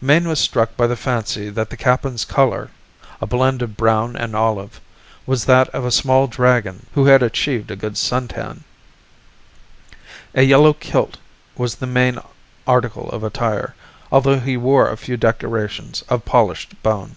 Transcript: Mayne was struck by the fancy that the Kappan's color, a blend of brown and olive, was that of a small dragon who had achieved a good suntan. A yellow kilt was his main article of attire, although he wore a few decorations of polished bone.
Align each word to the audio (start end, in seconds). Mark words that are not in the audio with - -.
Mayne 0.00 0.26
was 0.26 0.40
struck 0.40 0.78
by 0.78 0.86
the 0.86 0.96
fancy 0.96 1.50
that 1.50 1.68
the 1.68 1.76
Kappan's 1.76 2.24
color, 2.24 2.70
a 3.20 3.26
blend 3.26 3.60
of 3.60 3.76
brown 3.76 4.16
and 4.16 4.34
olive, 4.34 4.80
was 5.26 5.44
that 5.44 5.68
of 5.74 5.84
a 5.84 5.90
small 5.92 6.26
dragon 6.26 6.86
who 6.94 7.04
had 7.04 7.22
achieved 7.22 7.70
a 7.70 7.76
good 7.76 7.98
suntan. 7.98 8.64
A 10.34 10.40
yellow 10.42 10.72
kilt 10.72 11.18
was 11.54 11.74
his 11.74 11.86
main 11.86 12.18
article 12.66 13.10
of 13.10 13.22
attire, 13.22 13.74
although 14.10 14.40
he 14.40 14.56
wore 14.56 14.88
a 14.88 14.96
few 14.96 15.18
decorations 15.18 16.02
of 16.08 16.24
polished 16.24 16.82
bone. 16.82 17.16